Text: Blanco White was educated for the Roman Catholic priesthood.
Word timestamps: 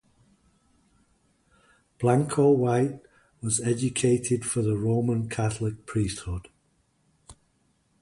Blanco 1.99 2.49
White 2.49 3.03
was 3.43 3.59
educated 3.59 4.43
for 4.43 4.63
the 4.63 4.75
Roman 4.75 5.29
Catholic 5.29 5.85
priesthood. 5.85 6.47